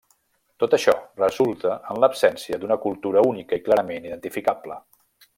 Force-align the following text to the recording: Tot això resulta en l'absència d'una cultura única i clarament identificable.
Tot 0.61 0.71
això 0.77 0.93
resulta 1.19 1.75
en 1.93 1.99
l'absència 2.03 2.59
d'una 2.63 2.77
cultura 2.89 3.23
única 3.33 3.59
i 3.59 3.63
clarament 3.67 4.09
identificable. 4.13 4.79